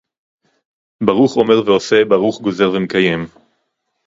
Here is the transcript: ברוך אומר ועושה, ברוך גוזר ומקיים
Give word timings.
ברוך 1.03 1.37
אומר 1.37 1.63
ועושה, 1.65 2.05
ברוך 2.09 2.41
גוזר 2.41 2.71
ומקיים 2.73 3.27